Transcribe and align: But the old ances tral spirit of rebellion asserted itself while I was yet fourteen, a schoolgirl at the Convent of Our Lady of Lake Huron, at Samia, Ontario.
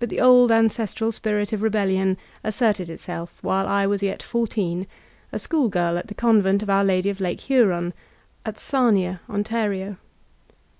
But 0.00 0.08
the 0.08 0.20
old 0.20 0.50
ances 0.50 0.92
tral 0.96 1.14
spirit 1.14 1.52
of 1.52 1.62
rebellion 1.62 2.16
asserted 2.42 2.90
itself 2.90 3.38
while 3.44 3.68
I 3.68 3.86
was 3.86 4.02
yet 4.02 4.20
fourteen, 4.20 4.88
a 5.30 5.38
schoolgirl 5.38 5.96
at 5.96 6.08
the 6.08 6.14
Convent 6.14 6.64
of 6.64 6.68
Our 6.70 6.84
Lady 6.84 7.10
of 7.10 7.20
Lake 7.20 7.42
Huron, 7.42 7.94
at 8.44 8.56
Samia, 8.58 9.20
Ontario. 9.30 9.98